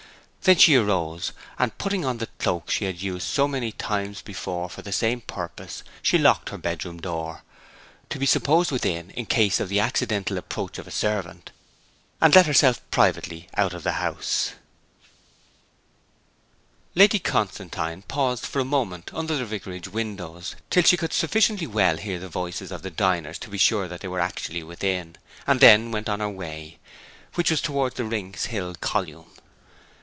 Then 0.43 0.57
she 0.57 0.73
arose, 0.75 1.33
and 1.59 1.77
putting 1.77 2.03
on 2.03 2.17
the 2.17 2.25
cloak 2.39 2.71
she 2.71 2.85
had 2.85 2.99
used 2.99 3.27
so 3.27 3.47
many 3.47 3.71
times 3.71 4.23
before 4.23 4.69
for 4.71 4.81
the 4.81 4.91
same 4.91 5.21
purpose, 5.21 5.83
she 6.01 6.17
locked 6.17 6.49
her 6.49 6.57
bedroom 6.57 6.99
door 6.99 7.43
(to 8.09 8.17
be 8.17 8.25
supposed 8.25 8.71
within, 8.71 9.11
in 9.11 9.27
case 9.27 9.59
of 9.59 9.69
the 9.69 9.79
accidental 9.79 10.39
approach 10.39 10.79
of 10.79 10.87
a 10.87 10.91
servant), 10.91 11.51
and 12.19 12.33
let 12.33 12.47
herself 12.47 12.81
privately 12.89 13.49
out 13.55 13.75
of 13.75 13.83
the 13.83 13.91
house. 14.03 14.53
Lady 16.95 17.19
Constantine 17.19 18.01
paused 18.01 18.47
for 18.47 18.57
a 18.59 18.65
moment 18.65 19.11
under 19.13 19.37
the 19.37 19.45
vicarage 19.45 19.89
windows, 19.89 20.55
till 20.71 20.81
she 20.81 20.97
could 20.97 21.13
sufficiently 21.13 21.67
well 21.67 21.97
hear 21.97 22.17
the 22.17 22.27
voices 22.29 22.71
of 22.71 22.81
the 22.81 22.89
diners 22.89 23.37
to 23.37 23.49
be 23.51 23.59
sure 23.59 23.87
that 23.87 24.01
they 24.01 24.07
were 24.07 24.19
actually 24.19 24.63
within, 24.63 25.15
and 25.45 25.59
then 25.59 25.91
went 25.91 26.09
on 26.09 26.19
her 26.19 26.27
way, 26.27 26.79
which 27.35 27.51
was 27.51 27.61
towards 27.61 27.93
the 27.93 28.05
Rings 28.05 28.45
Hill 28.45 28.73
column. 28.81 29.27